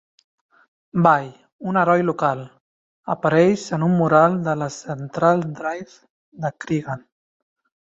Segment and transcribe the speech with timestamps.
[1.07, 1.27] Ball,
[1.71, 2.41] un heroi local,
[3.17, 5.97] apareix en un mural de la Central Drive
[6.47, 7.09] de Creggan.